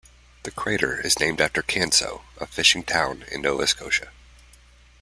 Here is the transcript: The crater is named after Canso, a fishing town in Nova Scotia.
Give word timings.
The 0.41 0.49
crater 0.49 0.99
is 1.05 1.19
named 1.19 1.39
after 1.39 1.61
Canso, 1.61 2.23
a 2.39 2.47
fishing 2.47 2.83
town 2.83 3.23
in 3.31 3.43
Nova 3.43 3.67
Scotia. 3.67 4.11